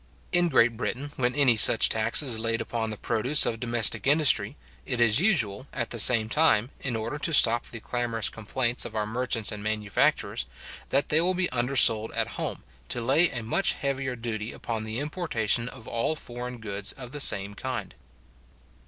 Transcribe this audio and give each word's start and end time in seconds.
In 0.31 0.49
Great 0.49 0.75
Britain, 0.75 1.11
when 1.15 1.35
any 1.35 1.55
such 1.55 1.87
tax 1.87 2.23
is 2.23 2.39
laid 2.39 2.59
upon 2.59 2.89
the 2.89 2.97
produce 2.97 3.45
of 3.45 3.59
domestic 3.59 4.07
industry, 4.07 4.57
it 4.83 4.99
is 4.99 5.19
usual, 5.19 5.67
at 5.71 5.91
the 5.91 5.99
same 5.99 6.27
time, 6.27 6.71
in 6.79 6.95
order 6.95 7.19
to 7.19 7.31
stop 7.31 7.67
the 7.67 7.79
clamorous 7.79 8.27
complaints 8.27 8.83
of 8.83 8.95
our 8.95 9.05
merchants 9.05 9.51
and 9.51 9.61
manufacturers, 9.61 10.47
that 10.89 11.09
they 11.09 11.21
will 11.21 11.35
be 11.35 11.49
undersold 11.51 12.11
at 12.13 12.29
home, 12.29 12.63
to 12.89 12.99
lay 12.99 13.29
a 13.29 13.43
much 13.43 13.73
heavier 13.73 14.15
duty 14.15 14.51
upon 14.51 14.85
the 14.85 14.97
importation 14.97 15.69
of 15.69 15.87
all 15.87 16.15
foreign 16.15 16.57
goods 16.57 16.93
of 16.93 17.11
the 17.11 17.21
same 17.21 17.53
kind. 17.53 17.93